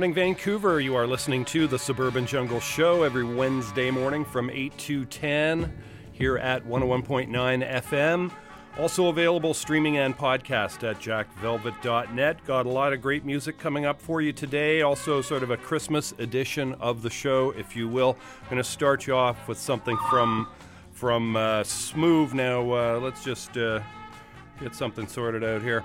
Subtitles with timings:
[0.00, 0.80] morning, Vancouver.
[0.80, 5.76] You are listening to the Suburban Jungle Show every Wednesday morning from 8 to 10
[6.12, 8.32] here at 101.9 FM.
[8.78, 12.42] Also available streaming and podcast at jackvelvet.net.
[12.46, 14.80] Got a lot of great music coming up for you today.
[14.80, 18.16] Also, sort of a Christmas edition of the show, if you will.
[18.44, 20.48] I'm going to start you off with something from
[20.92, 22.32] from uh, Smooth.
[22.32, 23.80] Now, uh, let's just uh,
[24.60, 25.84] get something sorted out here.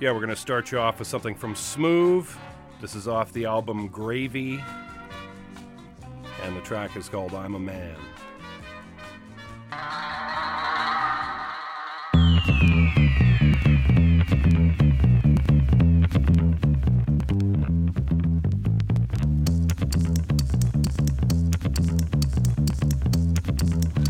[0.00, 2.28] Yeah, we're going to start you off with something from Smooth.
[2.80, 4.60] This is off the album Gravy.
[6.42, 7.94] And the track is called I'm a Man.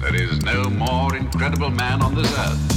[0.00, 2.73] There is no more incredible man on this earth.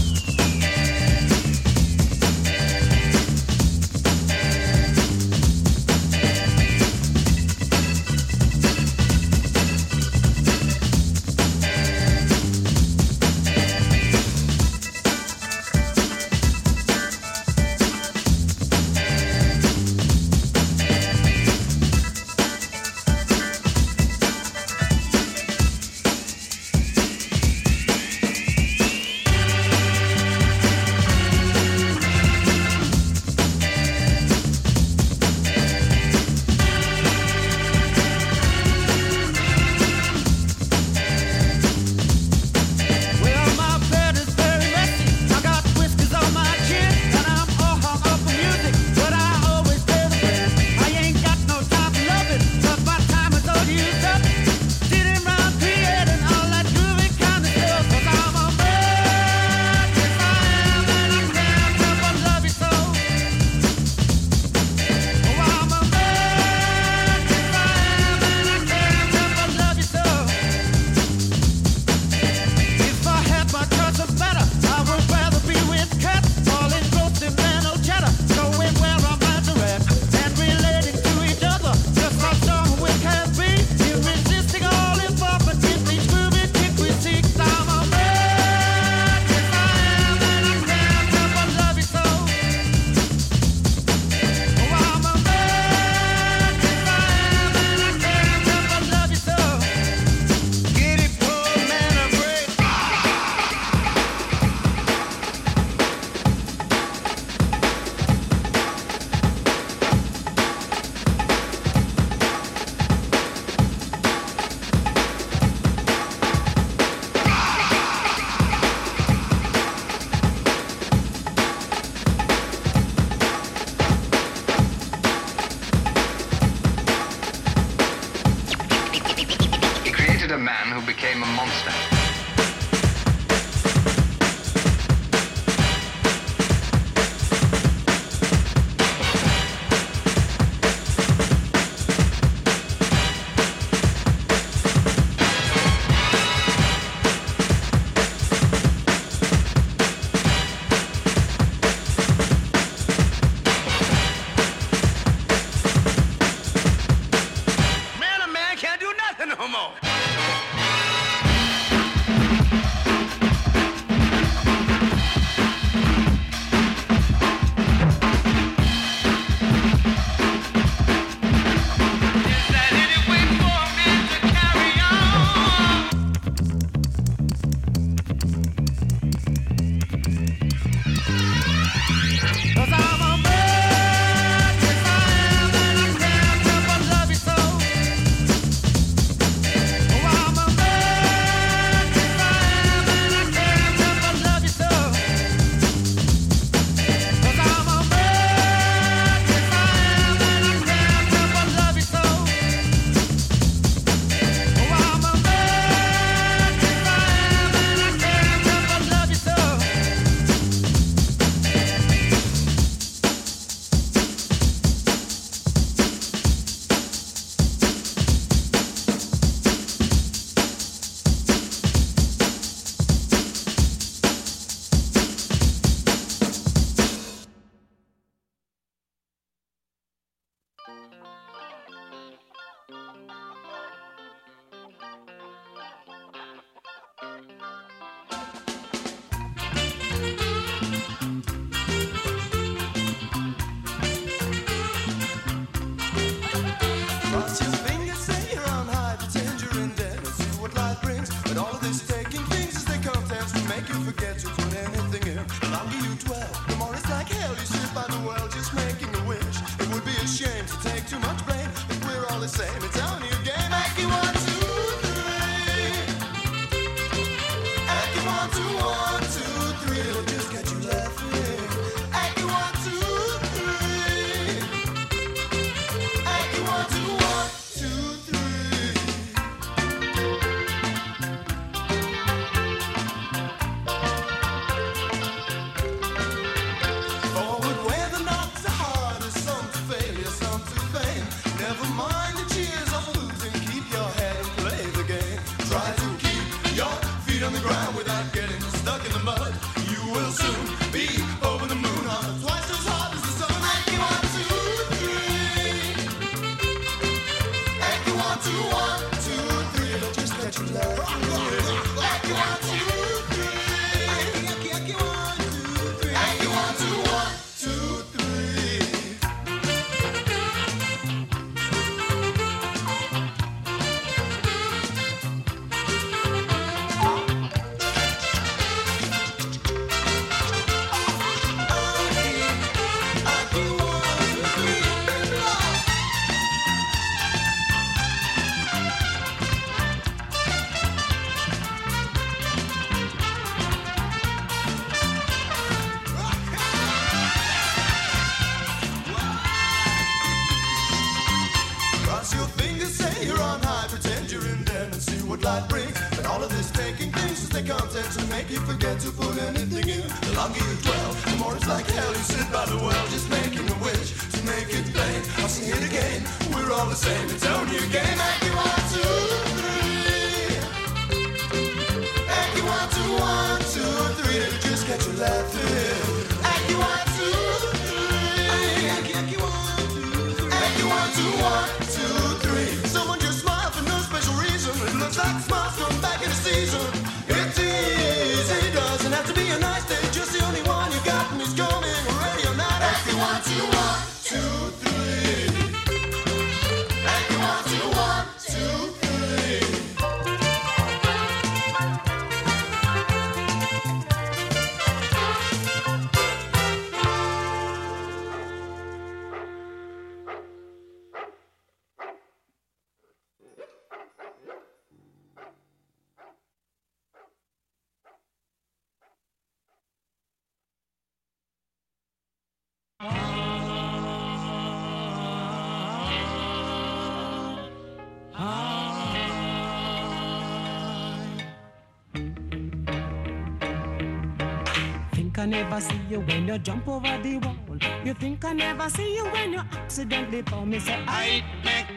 [435.28, 437.36] Never see you when you jump over the wall.
[437.84, 440.46] You think I never see you when you accidentally fall.
[440.46, 441.68] Me say I make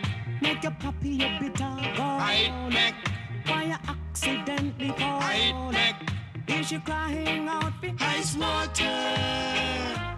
[0.41, 2.21] make your puppy a bitter gall.
[2.21, 2.95] I make
[3.47, 5.21] why you accidentally fall.
[5.23, 6.11] I make
[6.59, 10.10] is she crying out for ice water?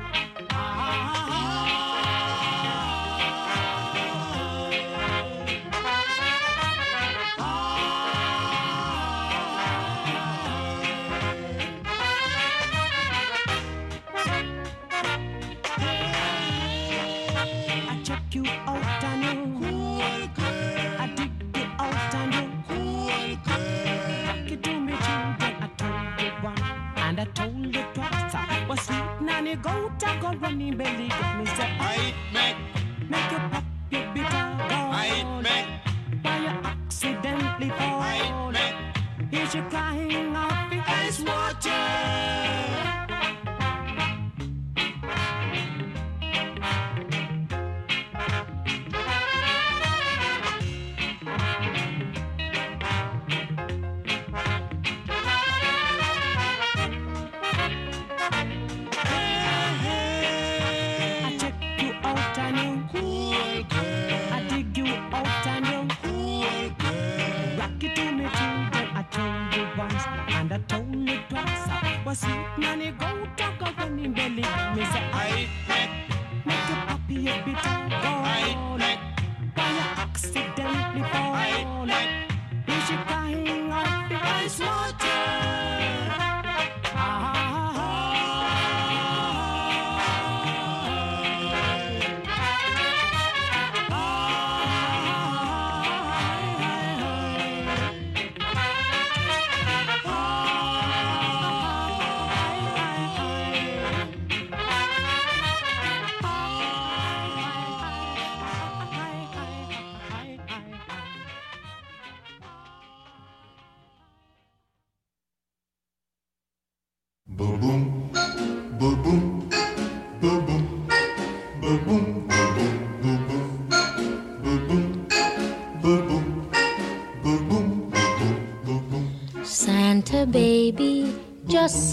[30.42, 31.08] Running belly.
[31.08, 31.81] Get me say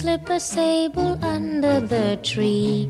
[0.09, 2.89] slip a sable under the tree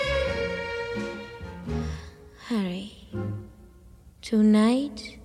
[2.51, 2.91] hurry.
[4.21, 5.19] Tonight.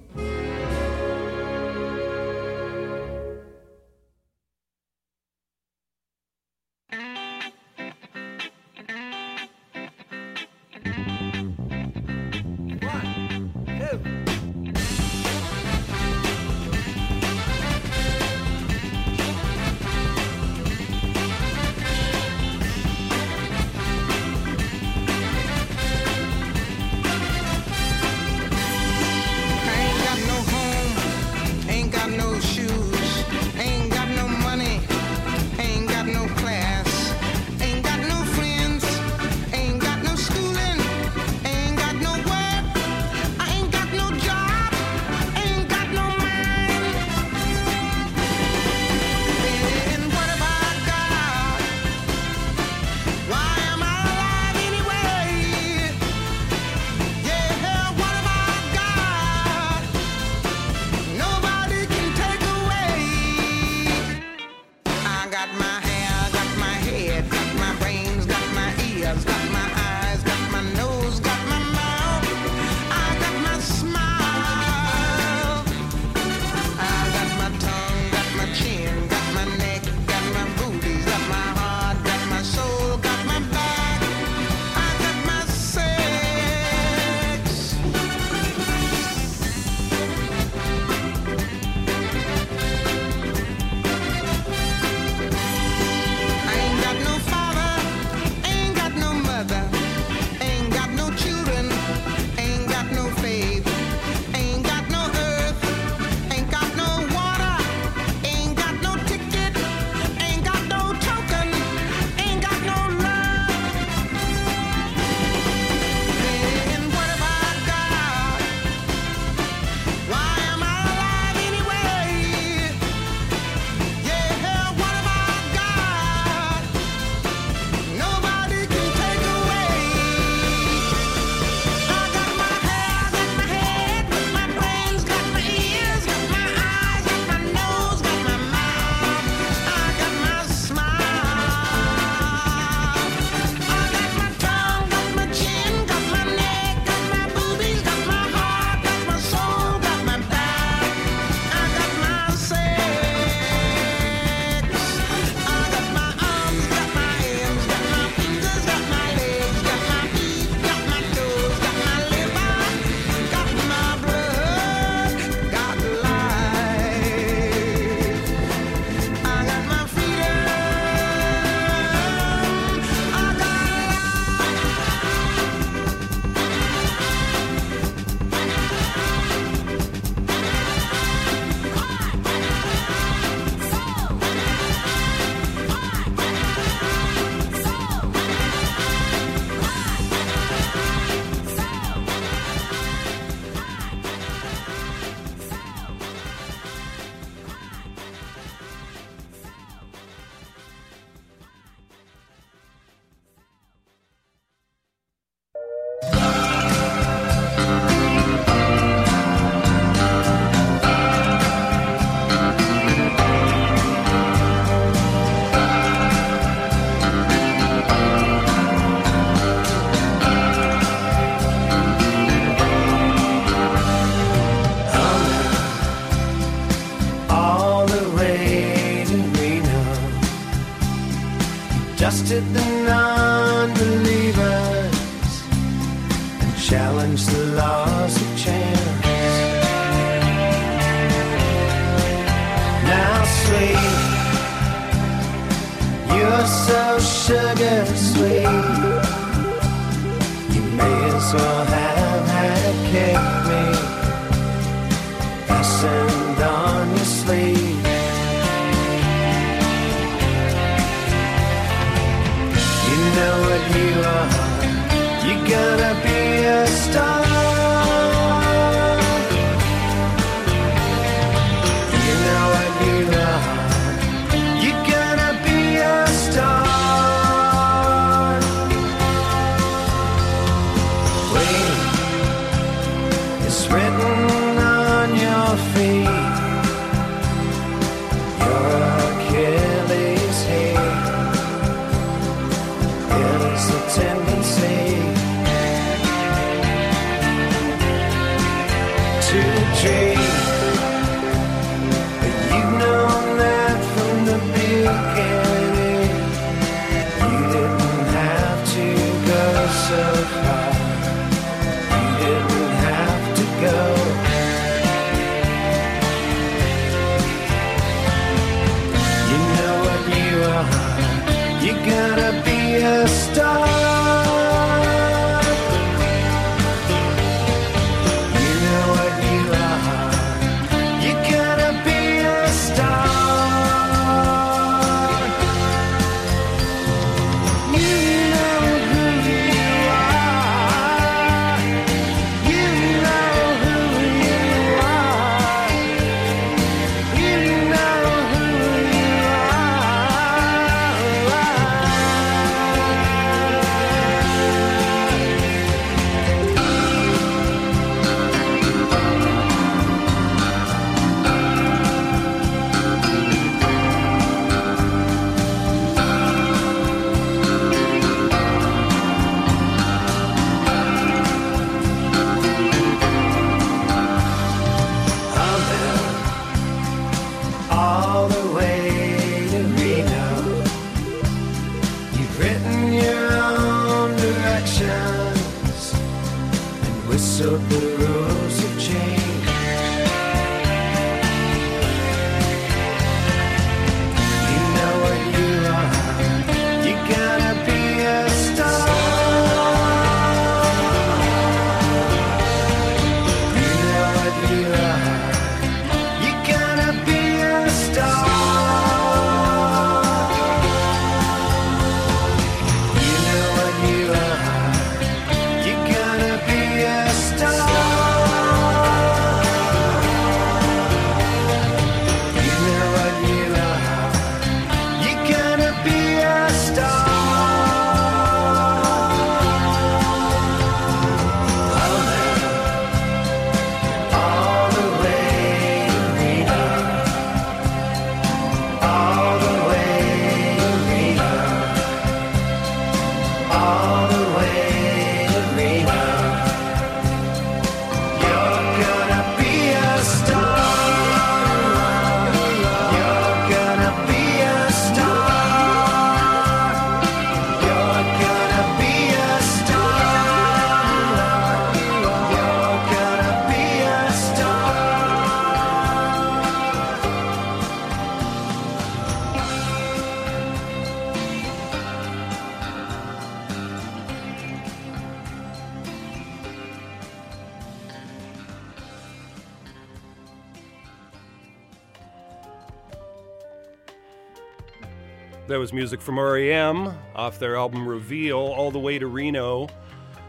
[485.66, 489.66] was music from REM off their album Reveal, all the way to Reno.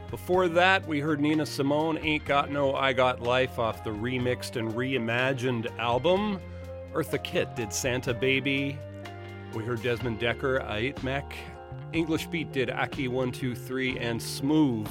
[0.09, 4.55] Before that, we heard Nina Simone, Ain't Got No, I Got Life off the remixed
[4.55, 6.39] and reimagined album.
[6.91, 8.79] Eartha Kitt did Santa Baby.
[9.53, 11.31] We heard Desmond Dekker, Aitmek.
[11.93, 14.89] English Beat did Ackee 1-2-3, and Smooth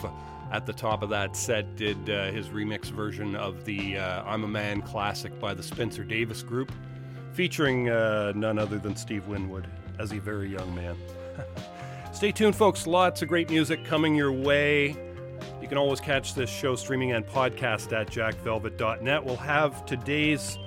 [0.52, 4.44] at the top of that set did uh, his remix version of the uh, I'm
[4.44, 6.70] a Man classic by the Spencer Davis Group,
[7.32, 9.66] featuring uh, none other than Steve Winwood
[9.98, 10.96] as a very young man.
[12.12, 12.86] Stay tuned, folks.
[12.86, 14.96] Lots of great music coming your way.
[15.60, 19.24] You can always catch this show streaming and podcast at jackvelvet.net.
[19.24, 20.58] We'll have today's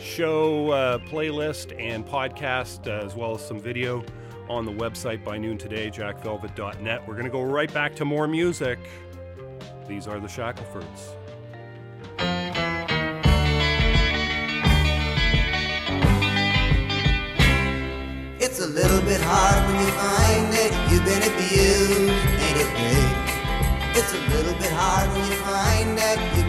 [0.00, 4.04] show uh, playlist and podcast, uh, as well as some video
[4.48, 7.06] on the website by noon today, jackvelvet.net.
[7.06, 8.78] We're going to go right back to more music.
[9.86, 11.19] These are the Shackelfords.
[19.10, 22.14] bit hard when you find that you've been abused,
[22.46, 23.10] ain't it, babe?
[23.98, 26.39] It's a little bit hard when you find that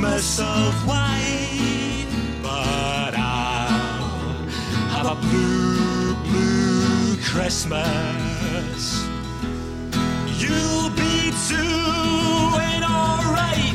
[0.00, 2.06] Christmas of white,
[2.40, 4.46] but I'll
[4.94, 9.04] have a blue, blue Christmas.
[10.38, 13.74] You'll be too and alright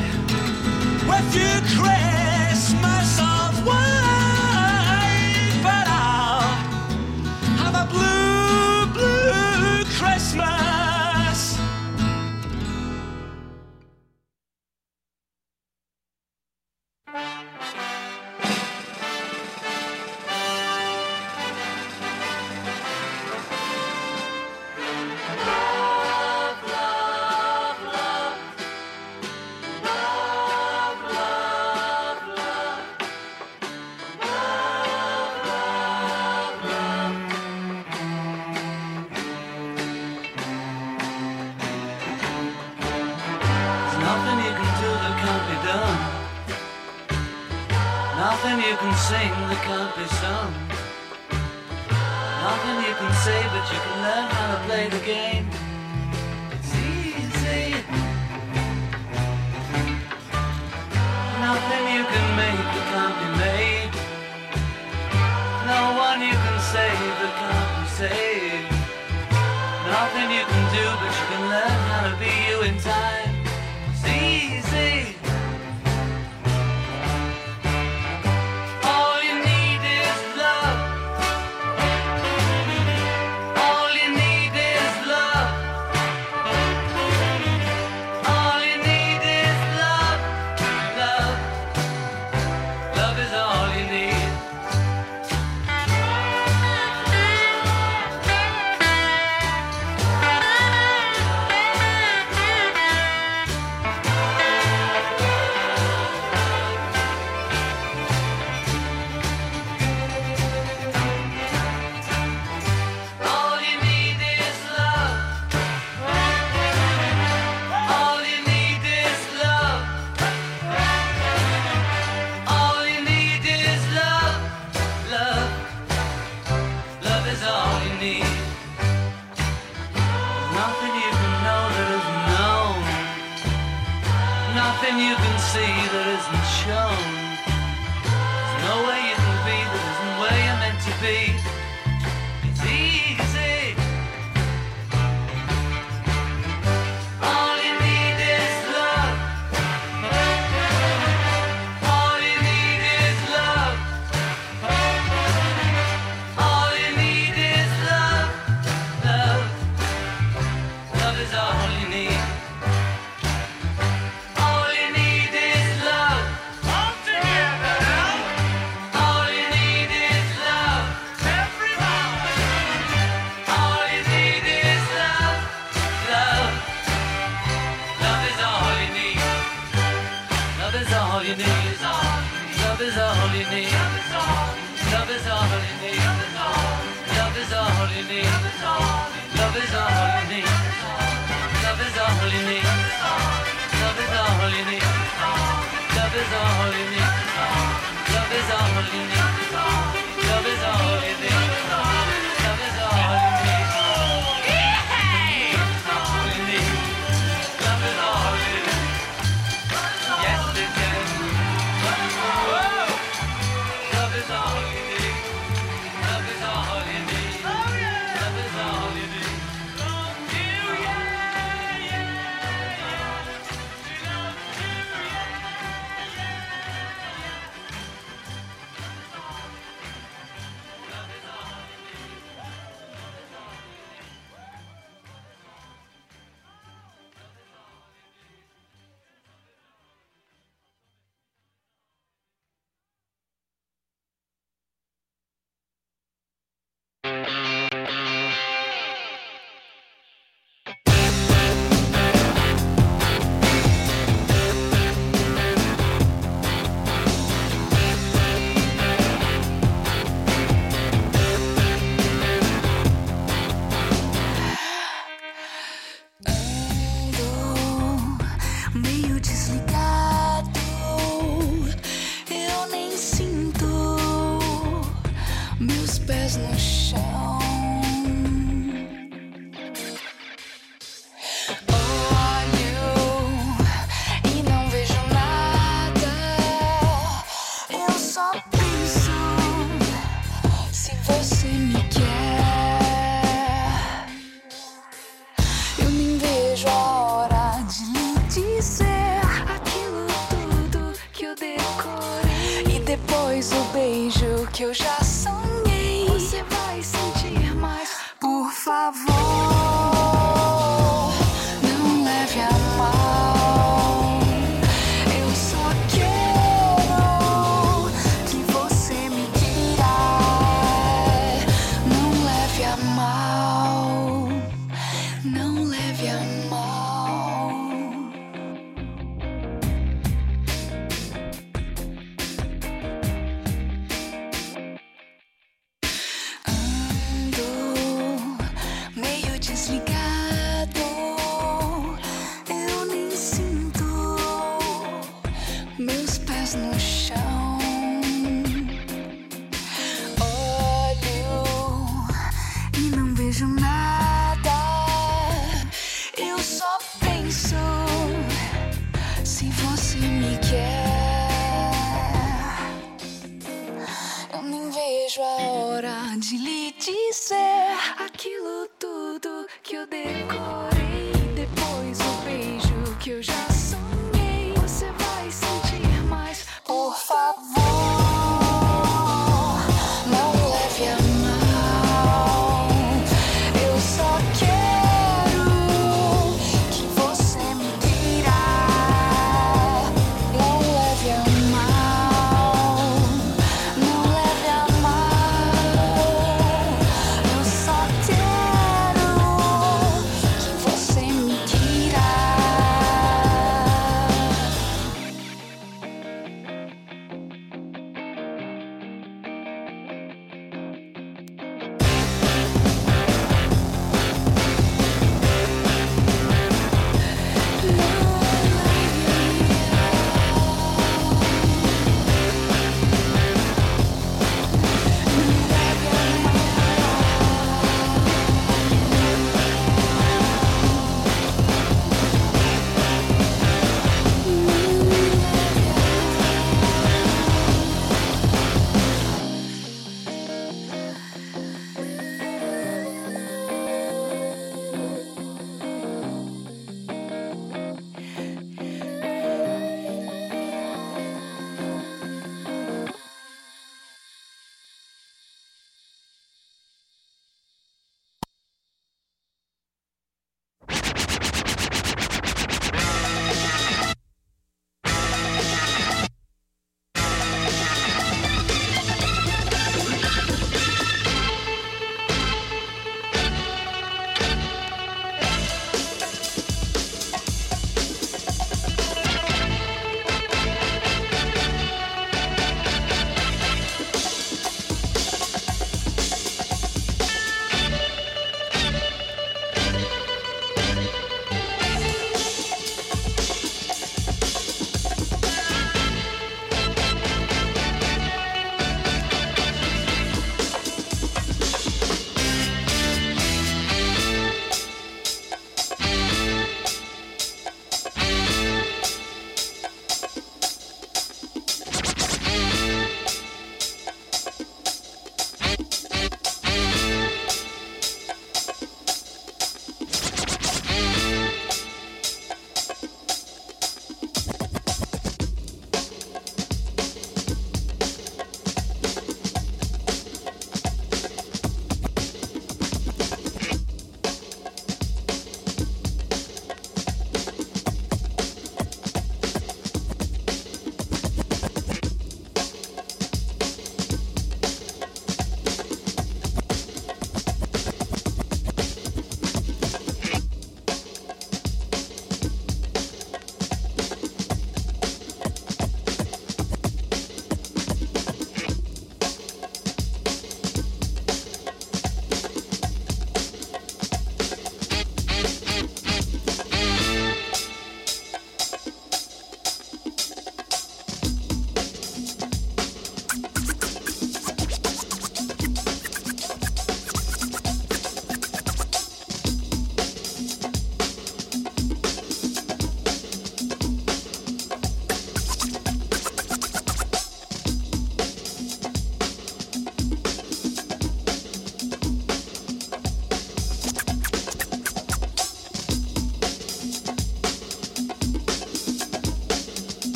[1.09, 2.22] with your Christmas.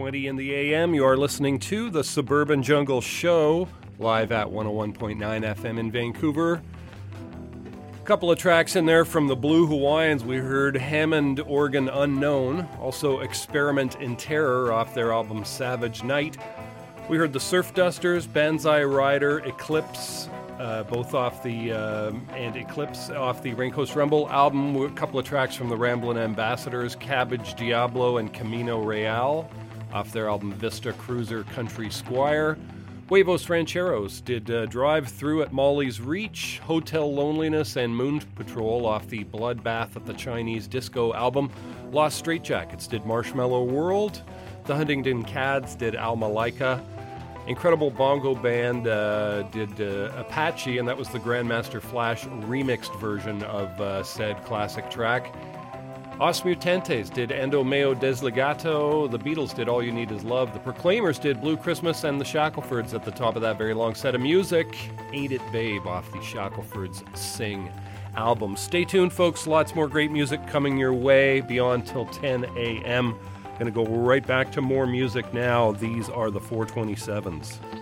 [0.00, 0.94] Twenty in the AM.
[0.94, 3.68] You are listening to the Suburban Jungle Show
[3.98, 6.62] live at 101.9 FM in Vancouver.
[8.00, 10.24] A couple of tracks in there from the Blue Hawaiians.
[10.24, 16.38] We heard Hammond Organ Unknown, also Experiment in Terror off their album Savage Night.
[17.10, 23.10] We heard the Surf Dusters, Banzai Rider, Eclipse, uh, both off the um, and Eclipse
[23.10, 24.76] off the Raincoast Rumble album.
[24.76, 29.50] A couple of tracks from the Ramblin' Ambassadors, Cabbage Diablo, and Camino Real
[29.92, 32.56] off their album Vista Cruiser Country Squire.
[33.08, 39.08] Huevos Rancheros did uh, Drive Through at Molly's Reach, Hotel Loneliness, and Moon Patrol off
[39.08, 41.50] the Bloodbath at the Chinese Disco album.
[41.90, 44.22] Los Straitjackets did Marshmallow World.
[44.66, 46.80] The Huntington Cads did Alma Laika.
[47.48, 53.42] Incredible Bongo Band uh, did uh, Apache, and that was the Grandmaster Flash remixed version
[53.42, 55.34] of uh, said classic track.
[56.20, 59.10] Os Mutantes did Ando Meio Desligado.
[59.10, 60.52] The Beatles did All You Need Is Love.
[60.52, 63.94] The Proclaimers did Blue Christmas, and the Shacklefords at the top of that very long
[63.94, 64.76] set of music.
[65.14, 67.72] Ain't It Babe off the Shacklefords Sing
[68.16, 68.54] album.
[68.58, 69.46] Stay tuned, folks.
[69.46, 73.18] Lots more great music coming your way beyond till 10 a.m.
[73.58, 75.72] Gonna go right back to more music now.
[75.72, 77.79] These are the 427s.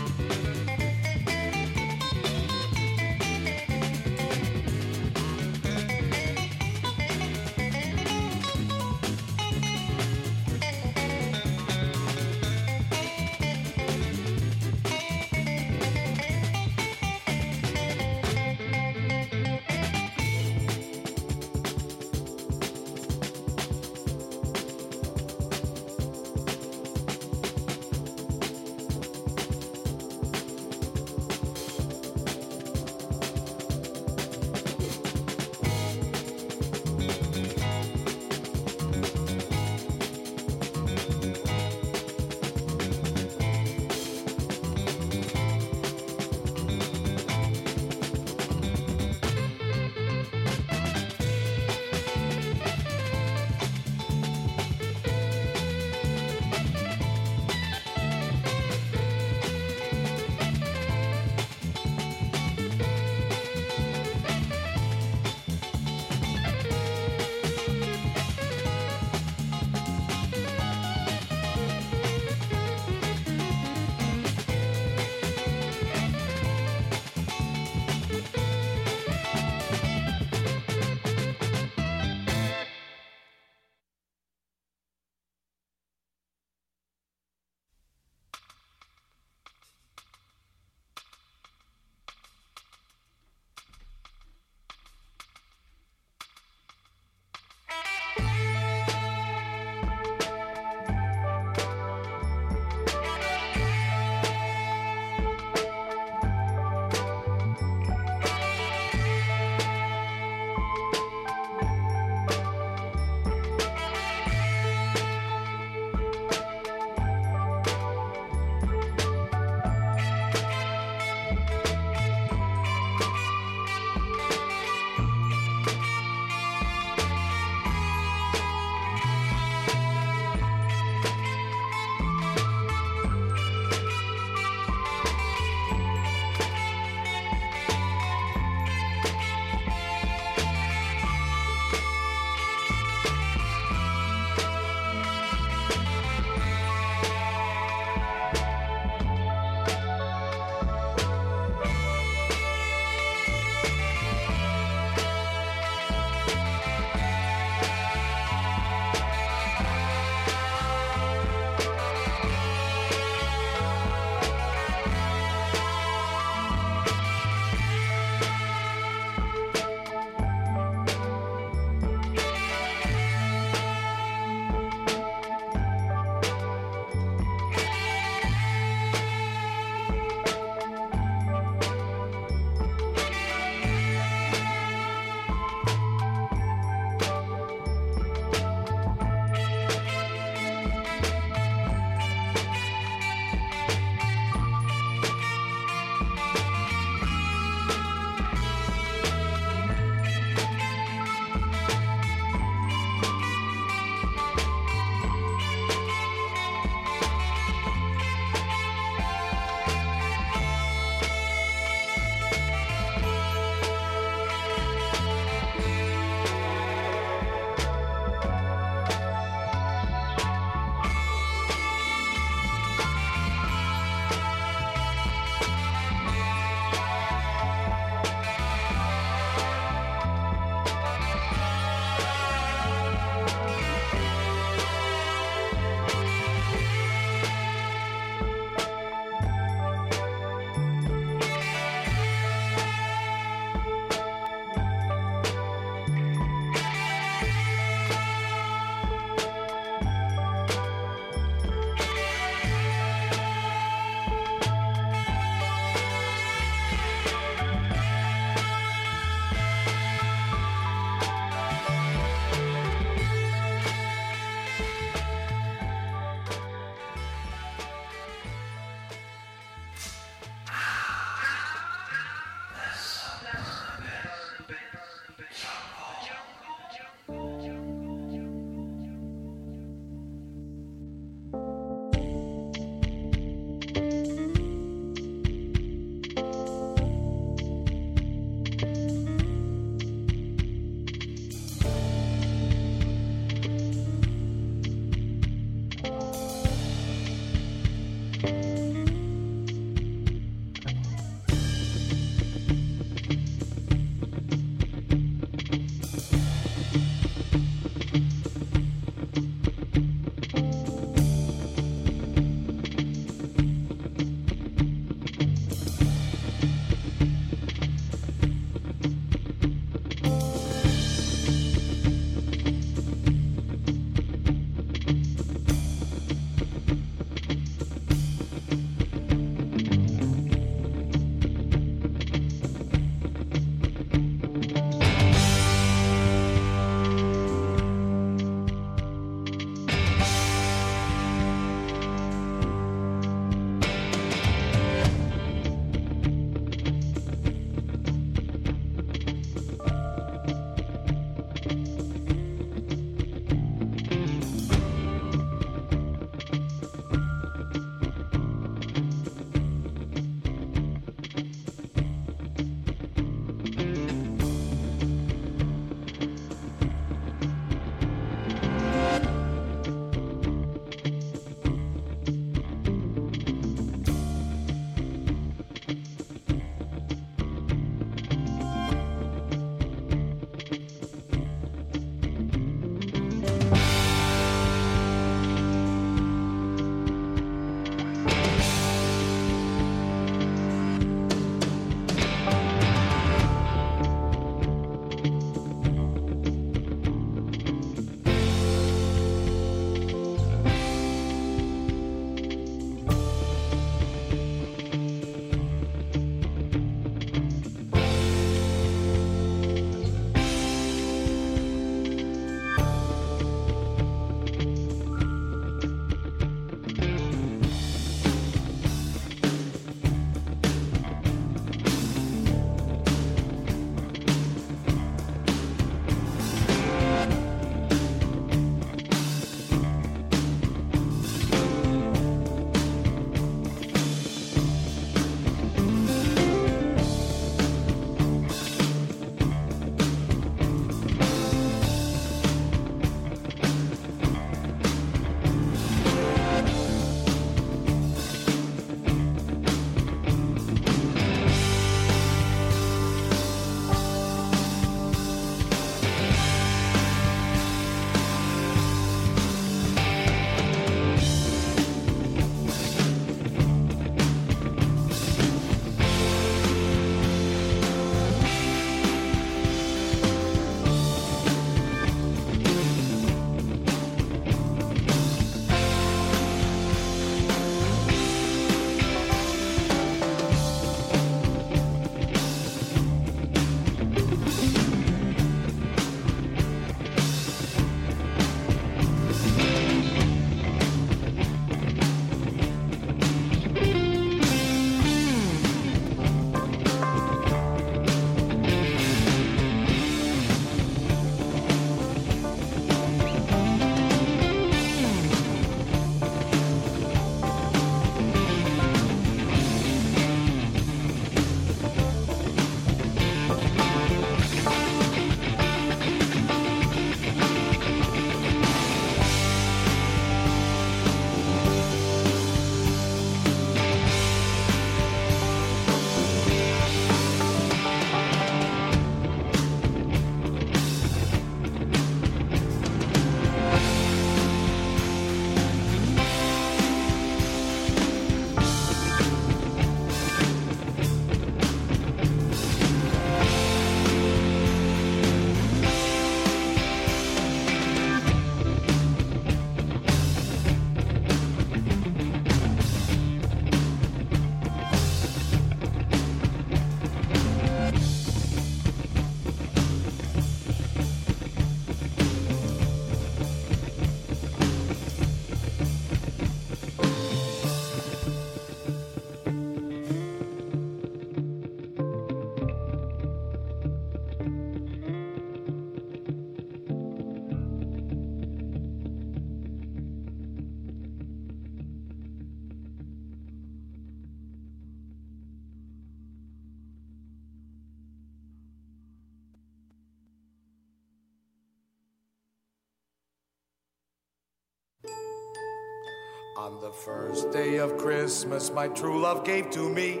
[596.84, 600.00] First day of Christmas, my true love gave to me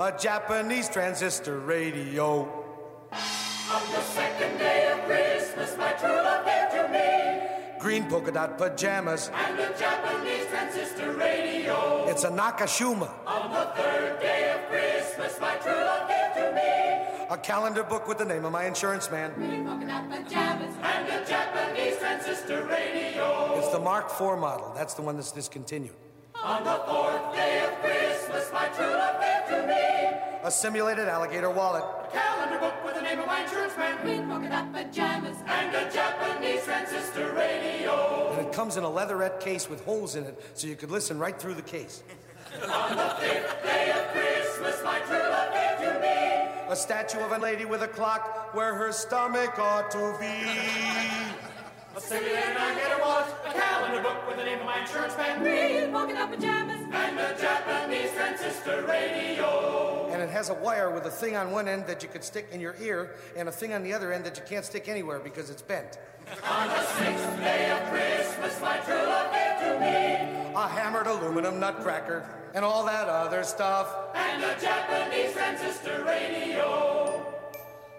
[0.00, 2.42] a Japanese transistor radio.
[3.12, 8.58] On the second day of Christmas, my true love gave to me Green polka dot
[8.58, 9.30] pajamas.
[9.32, 12.04] and a Japanese transistor radio.
[12.08, 13.08] It's a Nakashima.
[13.26, 18.08] On the third day of Christmas, my true love gave to me A calendar book
[18.08, 19.32] with the name of my insurance man.
[19.34, 23.54] Green polka dot pajamas and a Japanese transistor radio.
[23.58, 24.72] It's the Mark IV model.
[24.74, 25.94] That's the one that's discontinued.
[26.44, 31.50] On the fourth day of Christmas, my true love gave to me A simulated alligator
[31.50, 31.82] wallet.
[31.82, 35.74] a calendar book with the name of my insurance man, green polka dot pajamas, and
[35.74, 38.32] a Japanese transistor radio.
[38.38, 41.18] And it comes in a leatherette case with holes in it so you could listen
[41.18, 42.02] right through the case.
[42.62, 47.32] On the fifth day of Christmas, my true love gave to me A statue of
[47.32, 50.48] a lady with a clock where her stomach ought to be.
[51.96, 53.17] a simulated alligator wallet, a
[53.60, 57.36] calendar book with the name of my insurance man, green polka dot pajamas, and a
[57.40, 60.08] Japanese transistor radio.
[60.12, 62.48] And it has a wire with a thing on one end that you could stick
[62.52, 65.18] in your ear and a thing on the other end that you can't stick anywhere
[65.18, 65.98] because it's bent.
[66.48, 71.58] On the sixth day of Christmas, my true love gave to me A hammered aluminum
[71.58, 73.88] nutcracker and all that other stuff.
[74.14, 76.97] and a Japanese transistor radio.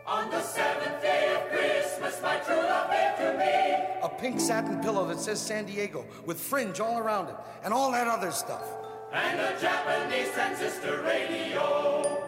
[0.09, 4.79] On the seventh day of Christmas, my true love gave to me A pink satin
[4.81, 8.63] pillow that says San Diego with fringe all around it and all that other stuff.
[9.13, 12.25] and a Japanese transistor radio.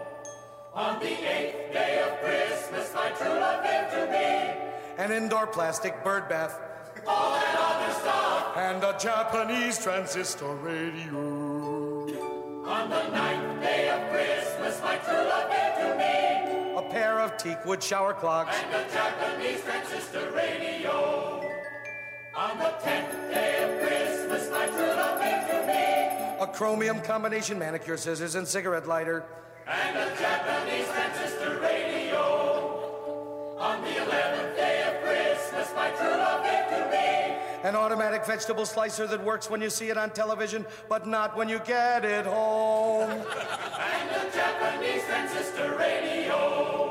[0.74, 6.04] On the eighth day of Christmas, my true love gave to me An indoor plastic
[6.04, 6.60] bird bath
[7.08, 8.58] all that other stuff.
[8.58, 11.18] and a Japanese transistor radio.
[12.78, 15.61] On the ninth day of Christmas, my true love gave to me
[17.32, 21.50] A pair teakwood shower clocks and a Japanese transistor radio.
[22.36, 27.58] On the tenth day of Christmas, my true love gave to me a chromium combination
[27.60, 29.24] manicure scissors and cigarette lighter.
[29.68, 33.58] and a Japanese transistor radio.
[33.60, 38.66] On the eleventh day of Christmas, my true love gave to me An automatic vegetable
[38.66, 42.26] slicer that works when you see it on television, but not when you get it
[42.26, 43.10] home.
[43.10, 46.91] and a Japanese transistor radio.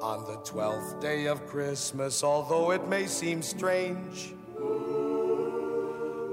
[0.00, 4.32] On the twelfth day of Christmas, although it may seem strange,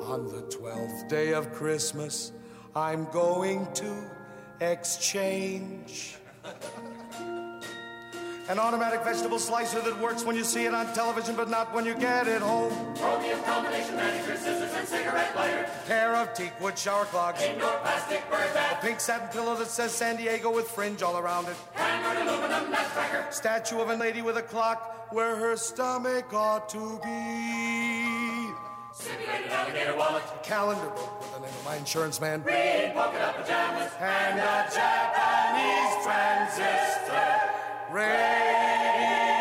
[0.05, 2.31] on the twelfth day of Christmas,
[2.75, 4.09] I'm going to
[4.61, 6.17] exchange.
[8.47, 11.83] An automatic vegetable slicer that works when you see it on television, but not when
[11.83, 12.71] you get it home.
[12.95, 15.67] Chromium combination manicure scissors and cigarette lighter.
[15.87, 17.41] Pair of teakwood shower clogs.
[17.41, 18.83] Indoor plastic bird bath.
[18.83, 21.55] A pink satin pillow that says San Diego with fringe all around it.
[21.73, 23.25] Hammered aluminum nutcracker.
[23.31, 28.53] Statue of a lady with a clock where her stomach ought to be.
[28.93, 30.23] Simulated alligator wallet.
[30.43, 32.41] Calendar book with the name of my insurance man.
[32.41, 33.91] Green polka dot pajamas.
[33.99, 37.54] And a Japanese transistor
[37.95, 39.34] radio.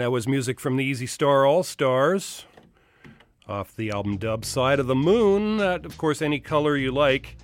[0.00, 2.46] And that was music from the Easy Star All Stars
[3.46, 5.58] off the album Dub Side of the Moon.
[5.58, 7.36] That, of course, any color you like.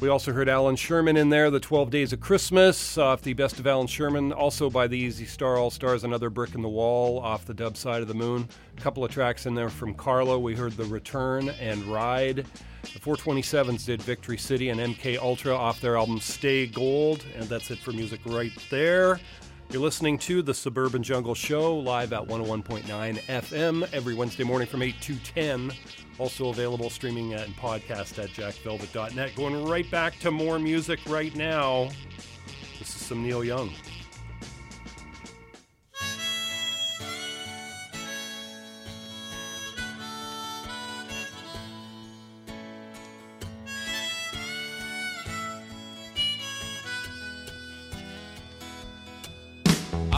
[0.00, 3.58] We also heard Allan Sherman in there, The 12 Days of Christmas, off the Best
[3.58, 7.18] of Allan Sherman, also by the Easy Star All Stars, Another Brick in the Wall,
[7.18, 8.48] off the Dub Side of the Moon.
[8.78, 10.38] A couple of tracks in there from Carlo.
[10.38, 12.46] We heard The Return and Ride.
[12.80, 17.70] The 427s did Victory City and MK Ultra off their album Stay Gold, and that's
[17.70, 19.20] it for music right there.
[19.70, 24.80] You're listening to the Suburban Jungle Show live at 101.9 FM every Wednesday morning from
[24.80, 25.72] 8 to 10.
[26.18, 29.34] Also available streaming and podcast at jackvelvet.net.
[29.34, 31.88] Going right back to more music right now.
[32.78, 33.70] This is some Neil Young.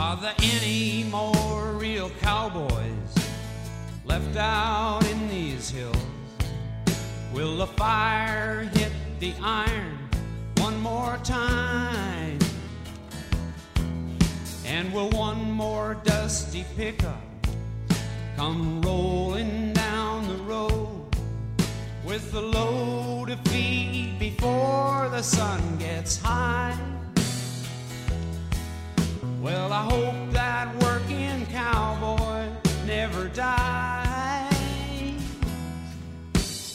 [0.09, 3.13] Are there any more real cowboys
[4.07, 5.99] left out in these hills?
[7.31, 8.91] Will the fire hit
[9.21, 9.99] the iron
[10.57, 12.39] one more time?
[14.65, 17.21] And will one more dusty pickup
[18.35, 21.05] come rolling down the road
[22.03, 26.98] with the load of feed before the sun gets high?
[29.41, 32.49] Well, I hope that working cowboy
[32.87, 34.11] never dies.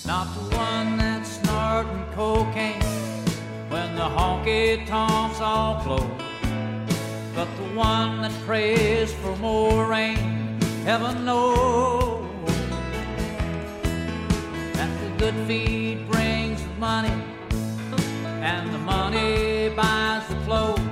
[0.05, 2.81] Not the one that's snorting cocaine
[3.67, 6.05] when the honky tonks all close,
[7.35, 10.57] but the one that prays for more rain.
[10.85, 12.25] Heaven knows
[14.73, 17.23] that the good feed brings the money,
[18.41, 20.82] and the money buys the clothes.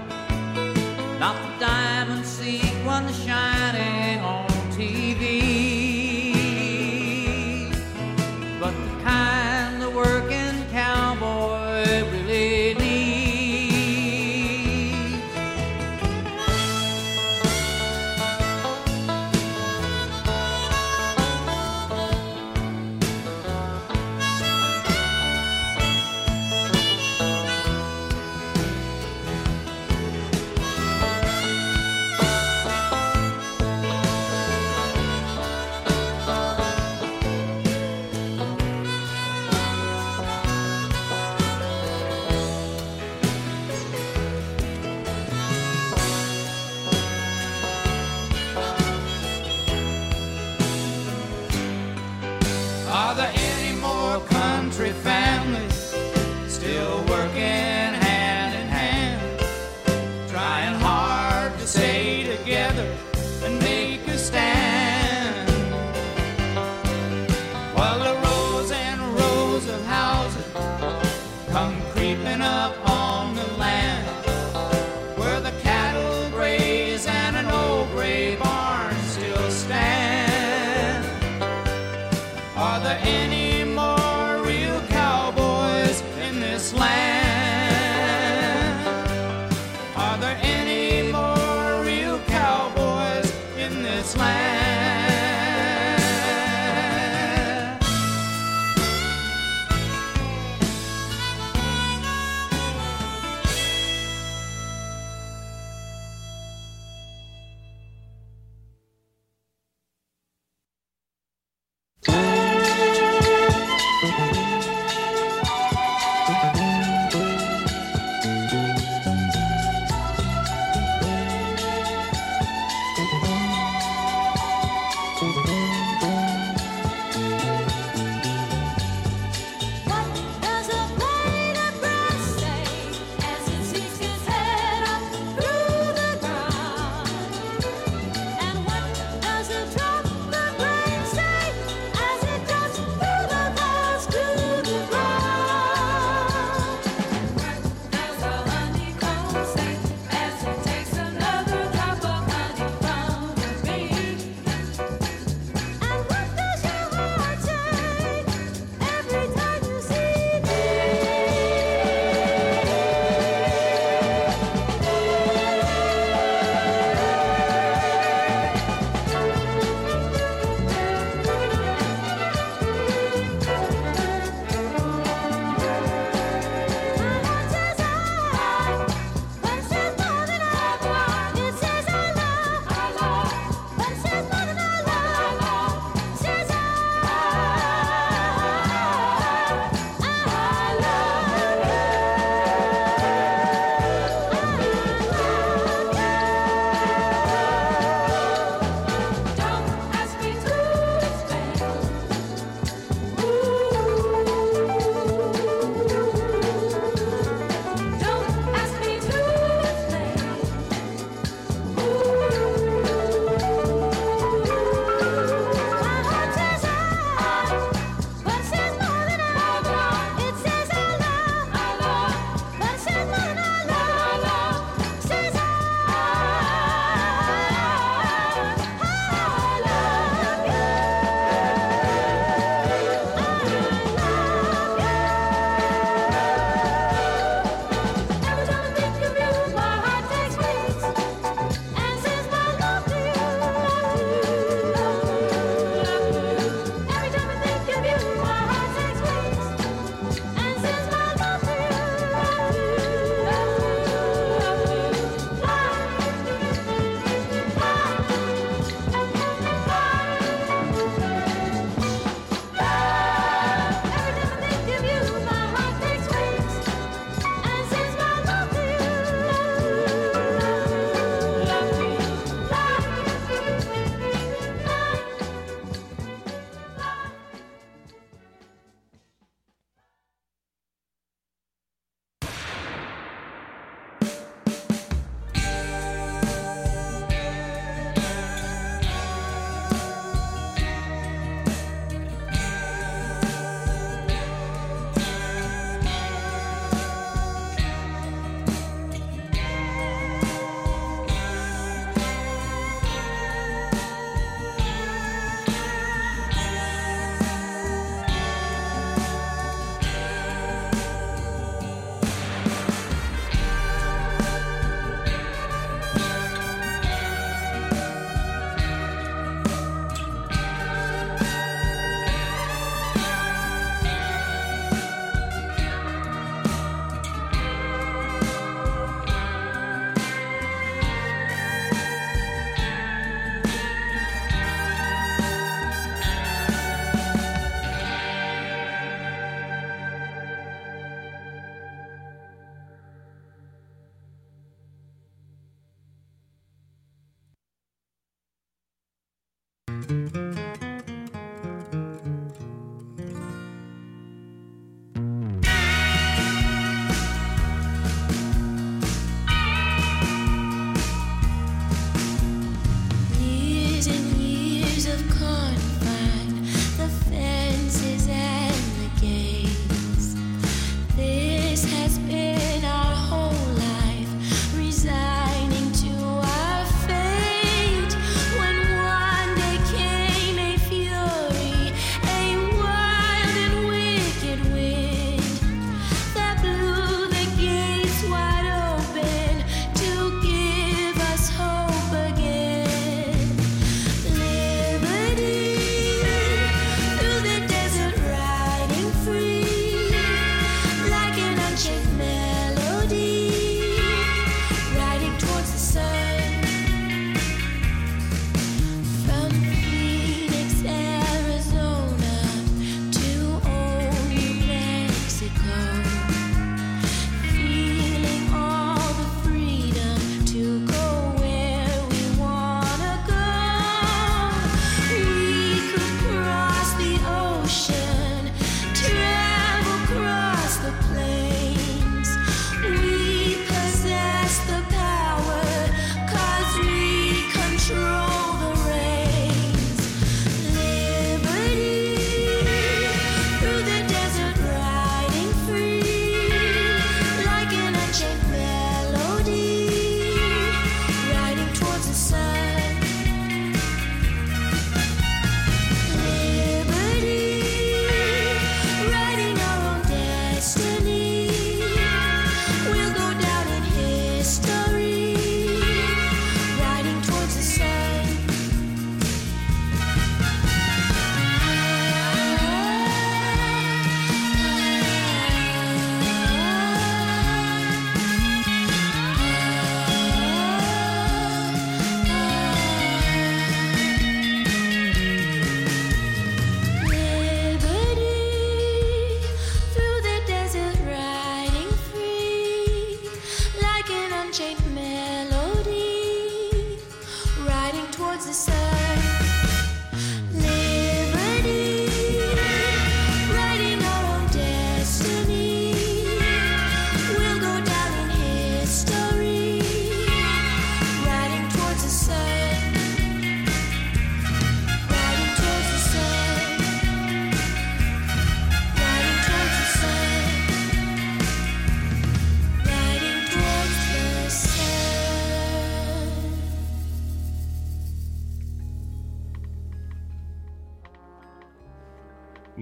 [1.62, 3.61] Diamond sequin shining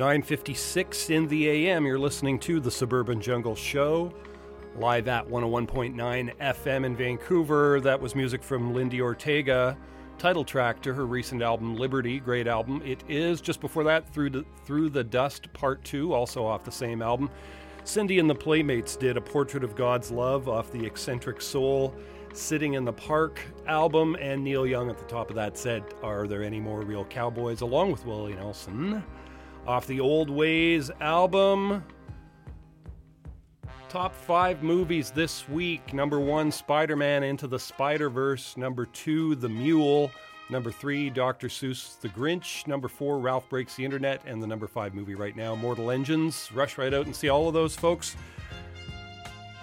[0.09, 1.85] 956 in the AM.
[1.85, 4.11] You're listening to the Suburban Jungle Show,
[4.75, 7.79] live at 101.9 FM in Vancouver.
[7.79, 9.77] That was music from Lindi Ortega,
[10.17, 12.81] title track to her recent album Liberty, great album.
[12.83, 16.71] It is just before that Through the Through the Dust Part 2, also off the
[16.71, 17.29] same album.
[17.83, 21.93] Cindy and the Playmates did a Portrait of God's Love off the Eccentric Soul
[22.33, 26.25] Sitting in the Park album, and Neil Young at the top of that said, Are
[26.25, 27.61] there any more real cowboys?
[27.61, 29.03] along with Willie Nelson.
[29.67, 31.83] Off the Old Ways album.
[33.89, 35.93] Top five movies this week.
[35.93, 38.55] Number one, Spider Man Into the Spider Verse.
[38.55, 40.11] Number two, The Mule.
[40.51, 41.47] Number three, Dr.
[41.47, 42.65] Seuss The Grinch.
[42.67, 44.21] Number four, Ralph Breaks the Internet.
[44.25, 46.51] And the number five movie right now, Mortal Engines.
[46.53, 48.15] Rush right out and see all of those, folks.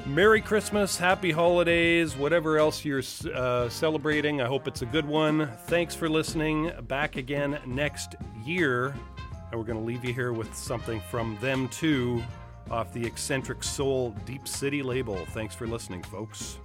[0.06, 3.02] Merry Christmas, Happy Holidays, whatever else you're
[3.34, 4.40] uh, celebrating.
[4.40, 5.50] I hope it's a good one.
[5.66, 6.70] Thanks for listening.
[6.86, 8.14] Back again next
[8.44, 8.94] year.
[9.50, 12.22] And we're going to leave you here with something from them too
[12.70, 15.24] off the Eccentric Soul Deep City label.
[15.30, 16.58] Thanks for listening, folks.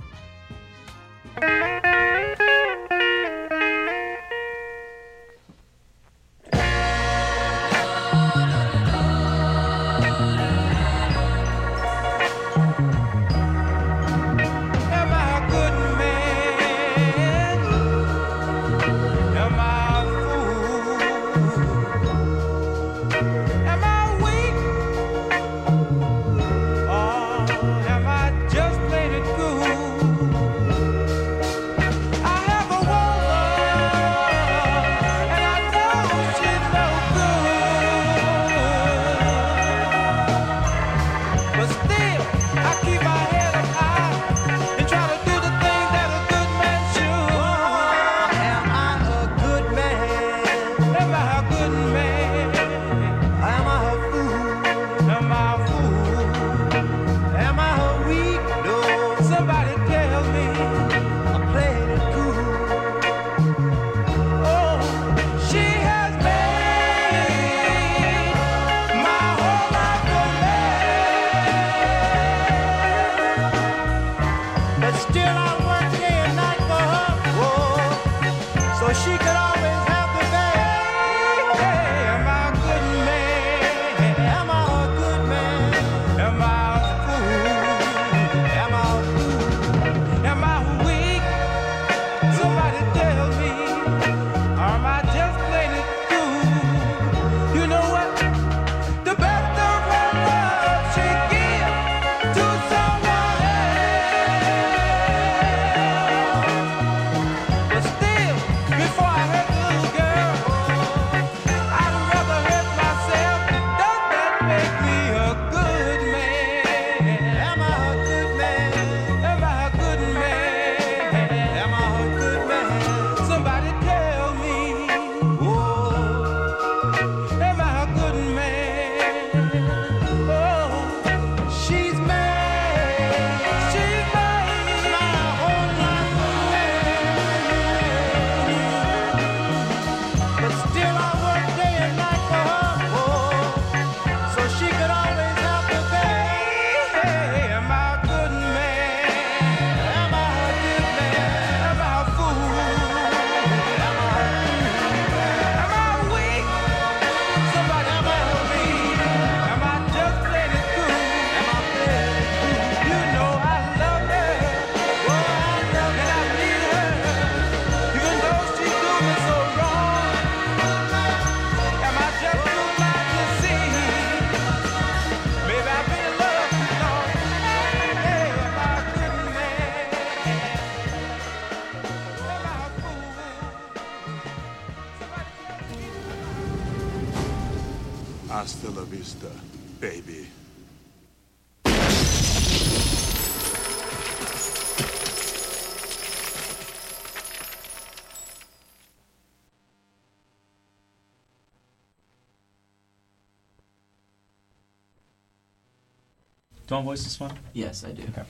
[206.84, 207.38] Want to voice this one?
[207.54, 208.04] Yes, I do.
[208.04, 208.24] Okay.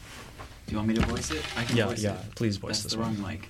[0.67, 1.43] Do you want me to voice it?
[1.57, 2.35] I can Yeah, voice yeah, it.
[2.35, 3.15] please voice That's this the one.
[3.21, 3.49] wrong mic.